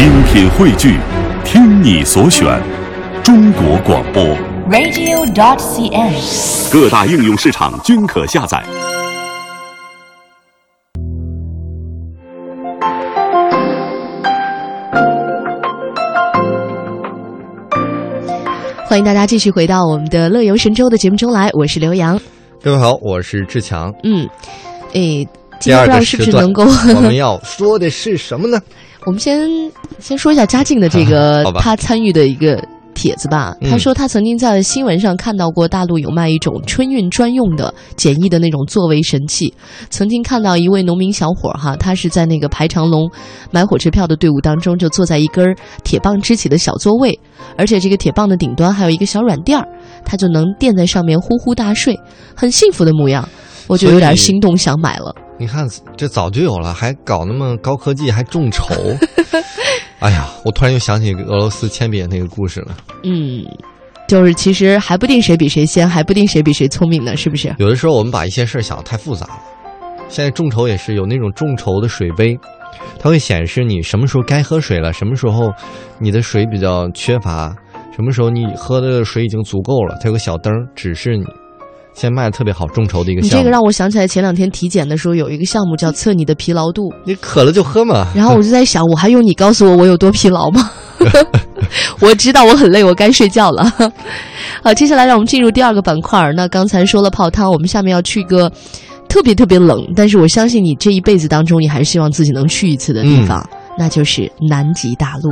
[0.00, 0.96] 精品汇聚，
[1.44, 2.58] 听你所选，
[3.22, 4.24] 中国广播。
[4.70, 6.72] radio.dot.cn，。
[6.72, 8.64] 各大应用市场均可下载。
[18.86, 22.18] 欢迎大家继续回到我们的乐游神州的节目中来，我是刘洋。
[22.62, 23.92] 各位好，我是志强。
[24.02, 24.26] 嗯，
[24.94, 25.28] 诶，
[25.60, 26.64] 今第二天不知道是不是能够，
[26.96, 28.60] 我们要说的是什么呢？
[29.06, 29.48] 我们先
[29.98, 32.62] 先说一下嘉靖的这个 他参与的一个
[32.92, 33.54] 帖子吧。
[33.60, 39.54] 嗯他说他曾经在新闻上看到过大陆有卖一种春运专用的简易的那种作为神器。
[39.88, 43.10] 曾经看到一位农民小伙儿哈，他是在那个排长龙
[43.50, 47.18] 买火车票的队伍当中，就坐在一根铁棒支起的小座位，
[47.56, 49.66] 而且这个铁棒的顶端还有一个小软垫儿，
[50.04, 51.98] 他就能垫在上面呼呼大睡，
[52.34, 53.26] 很幸福的模样。
[53.66, 55.14] 我就有点心动，想买了。
[55.40, 58.74] 你看，这早就有了，还搞那么高科技，还众筹。
[60.00, 62.76] 哎呀，我突然又想起俄罗斯铅笔那个故事了。
[63.04, 63.42] 嗯，
[64.06, 67.54] 就是其实还不定谁比谁先，还不定谁比谁聪明呢，是不是？
[67.56, 69.38] 有的时候我们把一些事儿想得太复杂了。
[70.10, 72.38] 现在众筹也是有那种众筹的水杯，
[72.98, 75.50] 它会显示你什么时候该喝水了，什么时候
[75.98, 77.54] 你的水比较缺乏，
[77.96, 81.24] 什么时候你喝的水已经足够了，它有个小灯指示你。
[82.00, 83.36] 现在卖的特别好，众筹的一个项目。
[83.36, 88.06] 你这个让我想起来前两天体检的时候有一个项目叫测你的疲劳度，你渴了就喝嘛。
[88.14, 90.70] 然后我就在想，我还用你告诉我我有多疲劳吗？
[92.00, 93.70] 我知道我很累，我该睡觉了。
[94.62, 96.32] 好，接下来让我们进入第二个板块。
[96.34, 98.50] 那刚才说了泡汤，我们下面要去一个
[99.06, 103.46] 特别特别冷，但是我相信你这一辈子当中，你还是希望自己能去一次的地方，
[103.78, 105.30] 那就是南极大陆。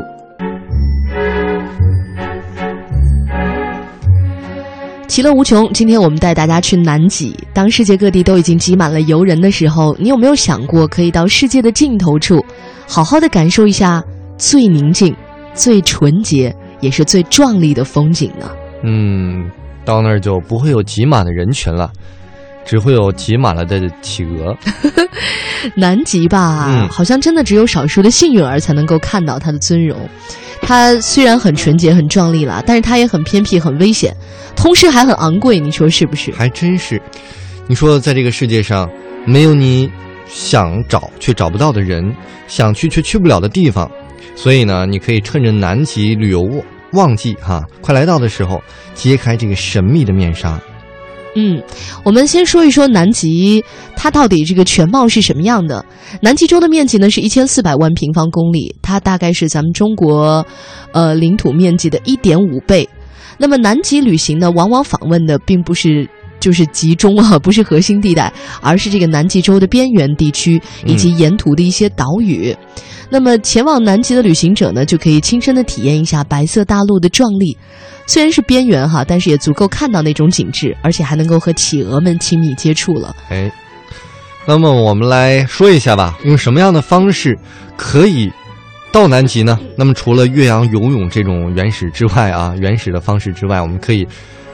[5.19, 5.69] 其乐无穷。
[5.72, 7.36] 今天我们带大家去南极。
[7.52, 12.41] 当世界各地都已经挤满了游人的时候，你有没有想过可以到世界的尽头处，
[12.86, 14.00] 好好的感受一下
[14.36, 15.12] 最宁静、
[15.55, 18.48] 最纯洁，也是最壮丽的风景呢？
[18.84, 19.50] 嗯，
[19.84, 21.91] 到那儿就不会有挤满的人群了，
[22.68, 24.54] 只会有挤满了的企鹅。
[25.74, 29.98] 南极吧，嗯好像真的只有少数的幸运儿才能够看到它的尊容。
[30.60, 34.14] 它虽然很纯洁、很壮丽了，但是它也很偏僻、很危险，
[34.54, 35.58] 同时还很昂贵。
[35.58, 36.30] 你说是不是？
[36.32, 37.00] 还真是，
[37.66, 38.88] 你说在这个世界上，
[39.24, 39.90] 没有你
[40.26, 42.14] 想找却找不到的人，
[42.46, 43.90] 想去却去不了的地方，
[44.36, 46.46] 所以呢，你可以趁着南极旅游
[46.92, 48.62] 旺季哈快来到的时候，
[48.94, 50.60] 揭开这个神秘的面纱。
[51.34, 51.62] 嗯，
[52.05, 53.62] 我们先说一说南极，
[53.94, 55.84] 它到底这个全貌是什么样的？
[56.21, 60.44] 南极洲的面积呢是一千四百万平方公里，它大概是咱们中国，
[60.93, 62.89] 呃，领土面积的一点五倍。
[63.37, 66.09] 那么南极旅行呢，往往访问的并不是
[66.41, 72.56] 就是集中啊， 不是核心地带，而是这个南极洲的边缘地区以及沿途的一些岛屿。
[73.10, 77.56] 那么前往南极的旅行者呢，就可以亲身的体验一下白色大陆的壮丽。
[78.06, 83.15] 虽然是边缘哈，但是也足够看到那种景致，而且还能够和企鹅们亲密接触了。
[83.28, 83.50] 哎，
[84.47, 87.38] 那么我们来说一下吧，用什么样的方式
[87.77, 88.31] 可以
[88.91, 89.59] 到南极呢？
[89.77, 94.06] 那么除了岳阳游泳这种原始之外啊，原始的方式之外，我们可以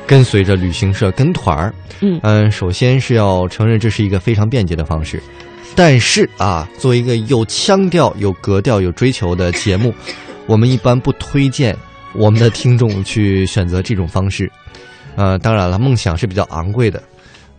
[0.06, 1.74] 跟随着旅行社跟团儿。
[2.00, 5.22] 嗯嗯首先是要承认这是一个非常便捷的方式，
[5.74, 9.94] 但是啊，作为一个有腔调、有格调、有追求的节目，
[10.46, 11.76] 我们一般不推荐
[12.14, 14.50] 我们的听众去选择这种方式。
[15.16, 17.00] 呃，当然了，梦想是比较昂贵的，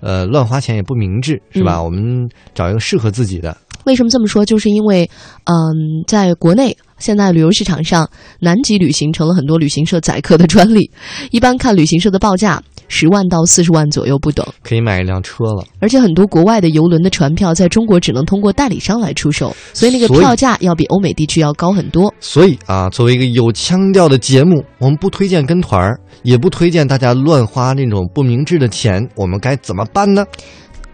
[0.01, 1.77] 呃，乱花钱也不明智，是吧？
[1.77, 3.55] 嗯我们找一个适合自己的。
[3.85, 4.43] 为什么这么说？
[4.45, 5.09] 就是因为，
[5.45, 10.89] 嗯，在国内现在旅游市场上，南极旅行成了很多旅行社宰客的专利。
[11.29, 14.43] 一般看旅行社的报价，十万到四十万左右不等。
[14.63, 15.63] 可以买一辆车了。
[15.79, 22.11] 而且很多国外的游轮的船票在中国只能通过代理商来出售，所以那个票价要比欧美地区要高很多。
[22.19, 29.07] 所以啊，作为一个有腔调的节目，我们不推荐跟团儿，也不推荐大家乱花那种不明智的钱。
[29.15, 30.25] 我们该怎么办呢？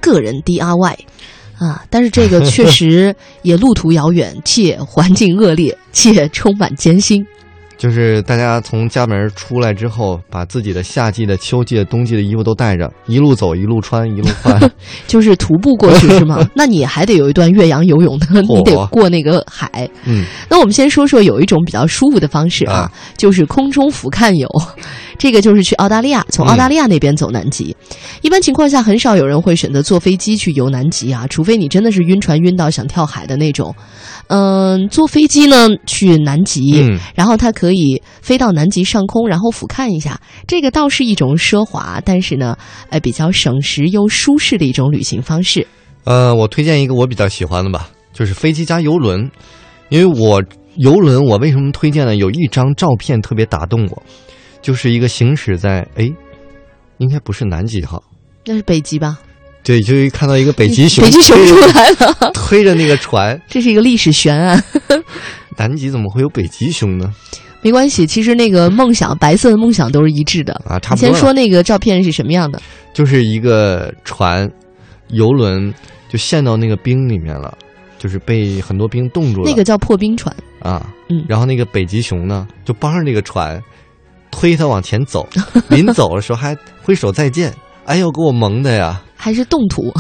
[0.02, 0.98] 个人 DIY
[1.62, 7.24] 啊，但是这个确实 也路途遥远，且环境恶劣，且充满艰辛。
[7.78, 14.72] 就是大家从家门出来之后，把自己的夏季的、秋季的、冬季的衣服都带着，一路走，一路穿，一路 换。
[15.08, 16.48] 就是徒步过去是吗？
[16.54, 19.90] 那你还得有一段岳阳游泳的，你得过那个海。
[20.06, 24.48] 嗯，那我们先说说有一种比较舒服的方式啊，啊就是空中俯瞰游。
[25.22, 27.76] 这个就是去澳大利亚，从澳大利亚那边走南极。
[28.24, 33.72] 一般情况下，很少有人会选择坐飞机去游南极啊，除非你真的是晕船晕到想跳海的那种。
[34.30, 42.58] 嗯，坐飞机呢去南极，嗯然后它可以飞到南极上空，然后俯瞰一下，这个倒是一种奢华，但是呢，
[42.90, 45.68] 呃，比较省时又舒适的一种旅行方式。
[46.06, 49.30] 呃，我推荐一个我比较喜欢的吧，就是飞机加游轮，
[49.90, 50.42] 因为我
[50.78, 52.16] 游轮我为什么推荐呢？
[52.16, 54.04] 有一张照片特别打动我，
[54.62, 56.12] 就是一个行驶在哎，
[56.98, 58.02] 应该不是南极哈，
[58.46, 59.20] 那是北极吧？
[59.64, 64.64] 对，就看到一个北极熊，北极熊出来了， 推着那个船，这是一个历史悬案。
[65.58, 67.14] 南极怎么会有北极熊呢？
[67.62, 70.80] 没关系，其实那个梦想，白色的梦想都是一致的啊。
[70.80, 71.10] 差不多。
[71.10, 72.60] 先说那个照片是什么样的？
[72.92, 74.50] 就是一个船，
[75.10, 75.72] 游轮
[76.10, 77.56] 就陷到那个冰里面了，
[78.00, 79.48] 就是被很多冰冻住了。
[79.48, 80.92] 那个叫破冰船啊。
[81.10, 81.24] 嗯。
[81.30, 83.62] 然后那个北极熊呢，就帮着那个船
[84.32, 85.28] 推他往前走，
[85.70, 87.54] 临走的时候还挥手再见。
[87.86, 89.02] 哎呦，给我萌的呀！
[89.16, 89.92] 还是冻土，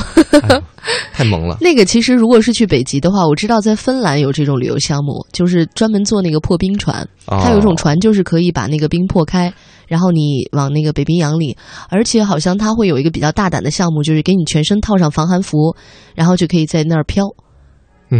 [1.13, 1.57] 太萌了。
[1.59, 7.07] 那个其实如果是去北极的话，我知道在芬兰有这种旅游项目，就是专门做那个破冰船。
[7.27, 9.51] 它有一种船就是可以把那个冰破开，
[9.87, 11.55] 然后你往那个北冰洋里，
[11.89, 15.75] 而且好像它会有一个比较大胆的项目，就是给你全身套上防寒服，
[16.15, 17.25] 然后就可以在那儿飘。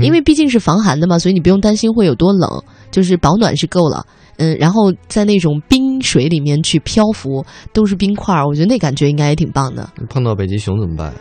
[0.02, 4.06] 因为毕竟是防寒的嘛，所以你不用担心会有多冷，就是保暖是够了。
[4.42, 9.88] 嗯，然后在那种冰水里面去漂浮，都是冰块儿，我觉得那感觉应该也挺棒的。
[10.10, 11.14] 碰到北极熊怎么办？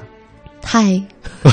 [0.65, 1.03] 嗨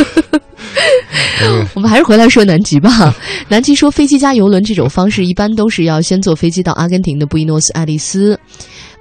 [1.76, 3.14] 我们还是回来说南极吧。
[3.50, 8.40] 南极说飞机加游轮这种方式，一般都是要先坐飞机到阿根廷的布宜诺斯艾利斯，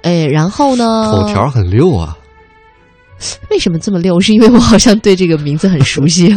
[0.01, 1.11] 哎，然后呢？
[1.11, 2.17] 口条很溜啊。
[3.49, 4.19] 为什么这么溜？
[4.19, 6.35] 是因为我好像对这个名字很熟悉。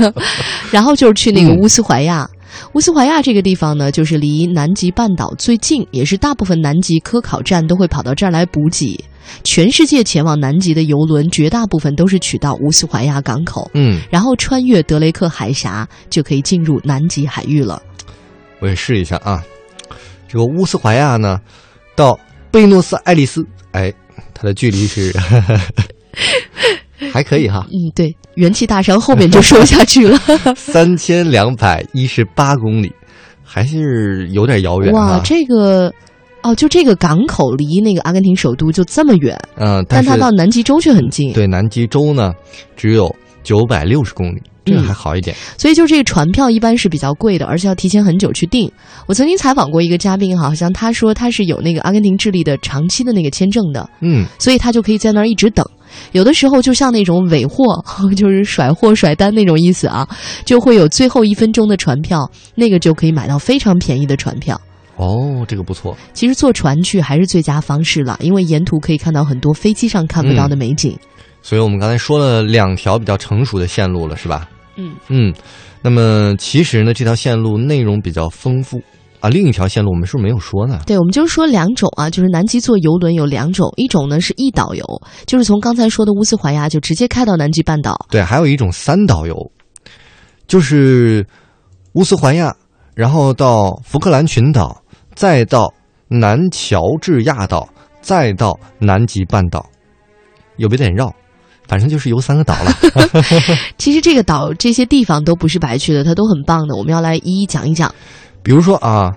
[0.71, 2.29] 然后就是去那个乌斯怀亚。
[2.75, 9.02] 乌斯怀亚这个地方呢，就是离南极半岛最近，也是大部分南极科考站都会跑到这儿来补给。
[9.44, 17.81] 全世界前往南极的游轮，绝大部分都是取到乌斯怀亚港口，嗯，然后穿越德雷克海峡，就可以进入南极海域了。
[18.58, 19.43] 我也试一下啊，
[20.29, 21.41] 这个乌斯怀亚呢，
[21.94, 22.19] 到
[22.50, 23.93] 贝诺斯艾利斯，哎，
[24.35, 25.14] 它的距离是。
[27.12, 30.19] 还可以哈，嗯，对，元气大伤后面就说不下去了。
[30.57, 32.93] 三千两百一十八公里，
[33.45, 35.93] 还是有点遥远哇，这个，
[36.43, 41.33] 哦，就这个港口离那个阿根廷首都就这么远，嗯，但它到南极洲却很近。
[41.33, 42.33] 对，南极洲呢
[42.77, 45.35] 只有九百六十公里，这个还好一点。
[45.57, 48.71] 所以就这个船票一般是比较贵的，而且要提前很久去订。
[49.07, 55.65] 我曾经采访过一个嘉宾，好像他说他是有那个阿根廷智利的长期的那个签证的，嗯，所以他就可以在那儿一直等。
[56.13, 57.83] 有的时候就像那种尾货，
[58.17, 60.07] 就是甩货甩单那种意思啊，
[60.45, 64.61] 就会有最后一分钟的船票，那个就可以买到非常便宜的船票。
[64.97, 65.97] 哦，这个不错。
[66.13, 70.97] 其实坐船去还是最佳方式了，因为沿途可以看到很多飞机上看不到的美景。
[71.43, 74.49] 所以我们刚才说了两条比较成熟的线路了，是吧？
[74.77, 75.35] 嗯嗯。
[75.83, 78.81] 那么其实呢，这条线路内容比较丰富。
[79.21, 80.81] 啊，另一条线路我们是不是没有说呢？
[80.87, 84.83] 对，我们就是说两种啊，就是南极坐游轮有两种，一种呢是一岛游，
[85.27, 88.07] 就是从刚才说的乌斯怀亚就直接开到南极半岛。
[88.11, 89.37] 对，还有一种三岛游，
[90.47, 91.27] 就是
[91.93, 92.55] 乌斯怀亚，
[92.95, 94.83] 然后到福克兰群岛，
[95.15, 95.71] 再到
[96.09, 97.69] 南乔治亚岛，
[98.01, 99.67] 再到南极半岛，
[100.57, 101.15] 有没有点绕？
[101.71, 102.77] 反正就是游三个岛了。
[103.79, 107.95] 其实这个岛这些地方都不是白去的，它都很棒的，我们要来一一讲一讲。
[108.43, 109.13] 比如说啊，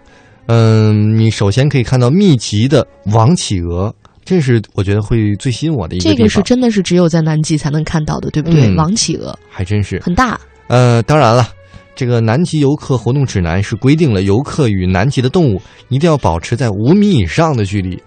[0.45, 3.91] 嗯，你首先可以看到密集的王企鹅，
[4.23, 6.17] 这是我觉得会最吸引我的一个地方。
[6.17, 8.71] 这个是真的是只有在南极才能看到的，对不对？
[8.75, 10.39] 王企鹅还真是很大。
[10.67, 11.49] 呃，当然了，
[11.95, 15.59] 这个南极游客活动指南是规定了游客与南极的动物
[15.89, 17.99] 一定要保持在五米以上的距离，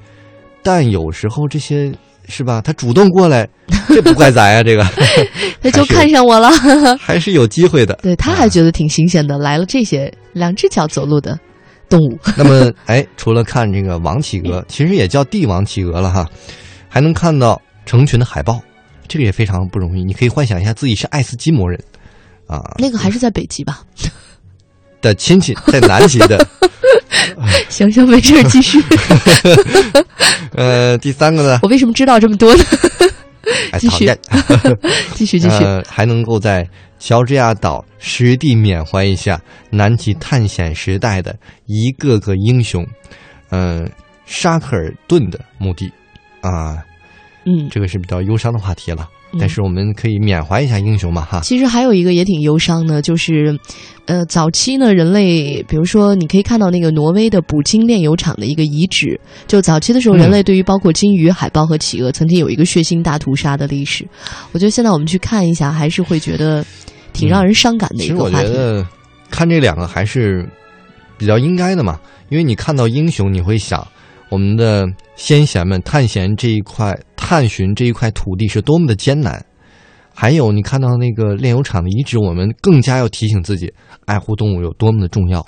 [0.63, 1.93] 但有时候这些
[2.29, 2.61] 是吧？
[2.61, 3.49] 他主动过来，
[3.89, 4.85] 这不怪咱呀，这个
[5.63, 6.51] 他就看上我了，
[6.99, 7.99] 还是有机会的。
[8.03, 10.13] 对，他还觉得挺新鲜的，来了这些。
[10.33, 11.39] 两只脚走路的
[11.89, 12.19] 动物。
[12.37, 16.29] 那么，哎，除了看这个王企鹅，其实也叫帝王企鹅了哈，
[16.91, 18.61] 还能看到成群的海豹，
[19.09, 20.05] 这个也非常不容易。
[20.05, 21.81] 你可以幻想一下自己是爱斯基摩人，
[22.47, 23.81] 啊，那个还是在北极吧？
[25.07, 26.47] 的亲戚 在南极的。
[27.69, 28.83] 行行，没事，继续。
[30.57, 31.59] 呃，第三个呢？
[31.63, 32.65] 我为什么知道这么多呢？
[33.79, 34.11] 继续，
[35.15, 35.65] 继续，继续。
[35.89, 36.69] 还能够在。
[36.99, 41.37] 乔治亚岛实地缅怀一下南极探险时代的
[41.67, 42.85] 一个个英雄，
[43.51, 43.87] 嗯，
[44.25, 45.93] 沙克尔顿的墓地，
[46.41, 46.83] 啊，
[47.45, 49.07] 嗯，这个是比较忧伤的话题了，
[49.39, 51.41] 但是我们可以缅怀一下英雄嘛，哈。
[51.41, 53.59] 其实还有一个也挺忧伤的，就是，
[54.07, 64.07] 呃，早期呢，人类，比如说，你可以看到那个挪威的捕鲸炼油厂的一个遗址，就早期的时候，人类对于包括鲸鱼、海豹和企鹅，曾经有一个血腥大屠杀的历史。
[64.53, 66.65] 我觉得现在我们去看一下，还是会觉得。
[67.13, 68.37] 挺让人伤感的一个话题。
[68.37, 68.87] 其实我觉得
[69.31, 70.47] 看这两个还是
[71.17, 73.81] 比较应该的嘛，因为你看到英雄，你会想
[74.29, 79.45] 我们的先贤们探险这一块、探寻这一块土地是多么的艰难。
[80.13, 83.73] 还有你看到那个炼油厂的遗址，我们更加要提醒自己，
[84.07, 85.45] 爱护动物有多么的重要。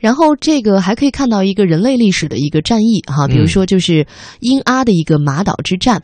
[0.00, 4.06] 然后这个还可以看到一个人类历史的一个战役哈，比如说就是
[4.40, 6.02] 英阿的一个马岛之战。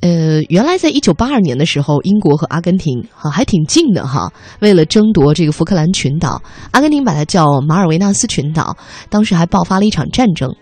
[0.00, 4.32] 呃，原来在一九八二年的时候，英国和阿根廷哈还挺近的哈。
[4.60, 8.76] 为了争夺这个福克兰群岛，阿根廷把它叫马尔维纳斯群岛，
[9.08, 10.54] 当时还爆发了一场战争。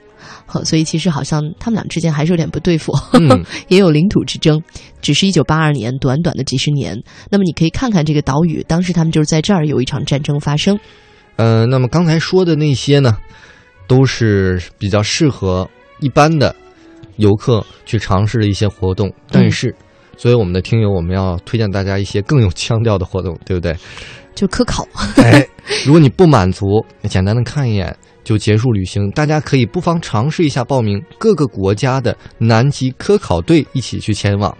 [0.54, 2.92] 好，所以其实好像他们俩之间还是有点不对付，
[3.66, 4.62] 也有领土之争。
[5.02, 6.96] 只是一九八二年，短短的几十年。
[7.28, 10.78] 那么你可以看看这个岛屿，当时他们就是在这儿有一场战争发生。
[11.36, 13.18] 呃，那么刚才说的那些呢，
[13.88, 15.68] 都是比较适合
[15.98, 16.54] 一般的。
[17.16, 19.72] 游客去尝试的一些活动，但是，
[20.16, 23.76] 作为我们的听友，我们要推荐大家一些更有腔调的活动，对不对？
[24.34, 24.84] 就科考。
[25.18, 25.46] 哎，
[25.86, 34.56] 如果你不满足，简单的看一眼就结束旅行，大家可以不妨尝试一下报名各个国家的南极科考队，一起去前往。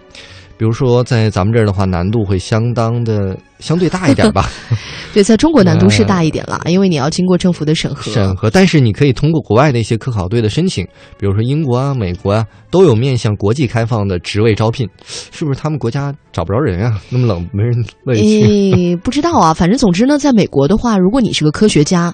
[0.57, 4.49] 比如说，在咱们这儿的话，难度会相当的相对大一点吧。
[5.13, 8.09] 对，在中国难度是大一点了，因为你要经过政府的审核。
[8.09, 10.85] 审核，但是你可以通过国外的一些科考队的申请，
[11.19, 17.01] 比如说英国啊、美国啊，都有面向国际开放的职位招聘，是不是他们国家找不着人啊？
[17.09, 18.95] 那么冷，没人乐意去。
[18.95, 22.13] 不知道啊，反正总之呢，在美国的话，如果你是个科学家。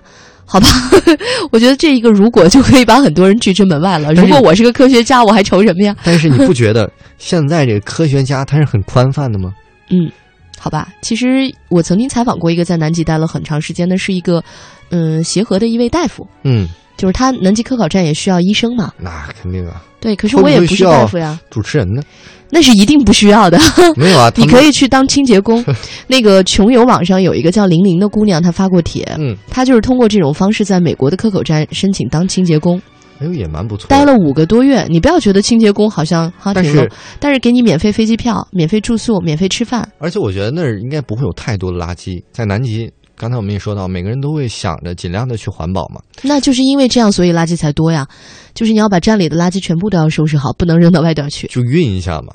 [0.51, 0.67] 好吧，
[1.50, 4.13] 我觉得这一个如果就可以把很多人拒之门外了。
[4.13, 5.96] 如果我是个科学家，我还愁什么呀？
[6.03, 9.53] 但是你不觉得 现在这个科学家他是很宽泛的吗？
[9.91, 10.12] 嗯，
[10.60, 10.89] 好吧。
[11.01, 14.43] 其实我曾经采访过一个在南极待了很长时间的，是一个
[14.89, 16.27] 嗯协和的一位大夫。
[16.43, 16.67] 嗯，
[17.01, 18.91] 就是他南极科考站也需要医生嘛。
[19.00, 19.81] 那肯定啊。
[20.00, 21.39] 对，可是我也不是大夫呀。
[21.50, 22.03] 主持人呢？
[22.51, 23.58] 那是一定不需要的。
[23.98, 25.65] 没有啊， 你可以去当清洁工。
[26.05, 32.79] 那个穷游网上有一个叫玲玲的姑娘，她发过帖，嗯，她就是通过这种方式在美国的科考站申请当清洁工。
[33.20, 33.88] 哎呦，也蛮不错。
[33.88, 39.88] 待了五个多月，你不要觉得清洁工好像哈挺 low，但是给你免费飞机票、免费住宿、免费吃饭。
[40.00, 42.22] 而且我觉得那儿应该不会有太多的垃圾。
[42.31, 46.01] 在南极，刚才我们也说到，每个人都会想着尽量的去环保嘛。
[46.23, 48.07] 那就是因为这样，所以垃圾才多呀。
[48.55, 51.45] 就是你要把站里的垃圾全部都要收拾好，不能扔到外边去。
[51.45, 52.33] 就运一下嘛。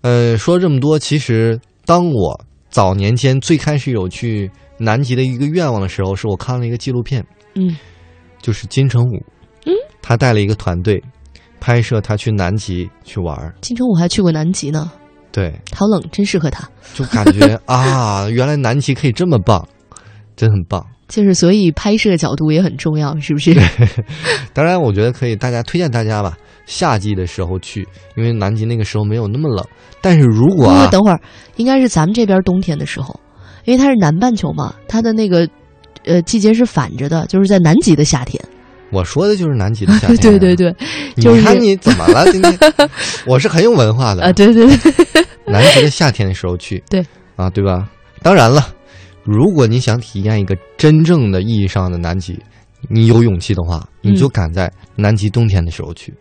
[0.00, 1.56] 呃，说这么多，其实
[1.86, 7.76] 当我早年间最开始有去南极的一个愿望的时候，是我看了一个纪录片，嗯，
[8.42, 9.22] 就是金城武，
[9.66, 9.72] 嗯，
[10.02, 11.00] 他带了一个团队
[11.60, 13.54] 拍摄他去南极去玩。
[13.60, 14.90] 金城武还去过南极呢，
[15.30, 16.68] 对，好冷，真适合他。
[16.94, 19.66] 就感觉啊，原来南极可以这么棒，
[20.38, 20.86] 真很棒。
[21.08, 23.54] 就是，所以拍摄角度也很重要，是不是？
[24.54, 26.36] 当然，我觉得可以，大家推荐大家吧。
[26.64, 29.66] 夏季的时候去，因为南极那个时候没有那么冷。
[30.00, 31.18] 但是如果啊，等会儿
[31.56, 33.18] 应该是咱们这边冬天的时候，
[33.64, 35.48] 因为它是南半球嘛，它的那个
[36.04, 38.42] 呃季节是反着的，就是在南极的夏天。
[38.90, 40.16] 我说的就是南极的夏天。
[40.20, 40.74] 对对对，
[41.16, 42.30] 你看你怎么了？
[42.30, 42.58] 今天
[43.26, 44.32] 我是很有文化的啊！
[44.32, 47.02] 对对对，南极的夏天的时候去，对
[47.36, 47.88] 啊，对吧？
[48.22, 48.74] 当然了，
[49.30, 52.40] 如果你想体验一个真正的意义上的南极，
[52.88, 56.14] 你有勇气的话，你就赶在南极冬天的时候去。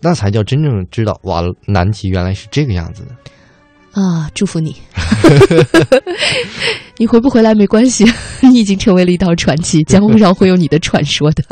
[0.00, 4.30] 那才叫真正知道哇，南极原来是这个样子的啊！
[4.34, 4.76] 祝福你，
[6.96, 8.04] 你回不回来没关系，
[8.40, 11.42] 你已经成为了一道传奇，江湖上会有你的传说的。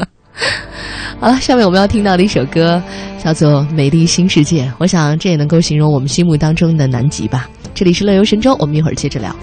[1.18, 2.80] 好了，下面我们要听到的一首歌
[3.18, 7.50] 叫做《美丽新世界》，我想这也能够形容我们心目当中的南极吧。
[7.74, 9.34] 这里是乐游神州，我们一会儿接着聊。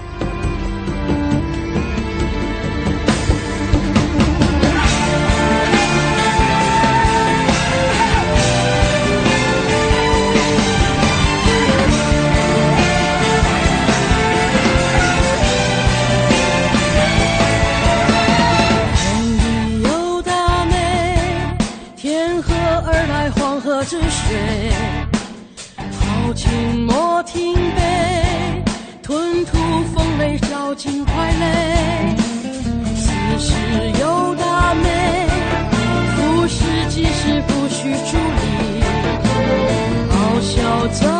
[40.80, 41.17] 我走。